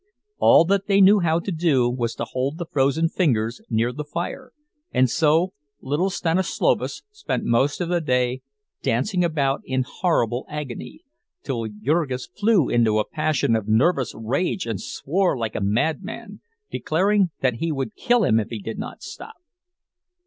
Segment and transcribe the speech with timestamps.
[0.39, 4.03] All that they knew how to do was to hold the frozen fingers near the
[4.03, 4.51] fire,
[4.91, 8.41] and so little Stanislovas spent most of the day
[8.81, 11.01] dancing about in horrible agony,
[11.43, 16.41] till Jurgis flew into a passion of nervous rage and swore like a madman,
[16.71, 19.35] declaring that he would kill him if he did not stop.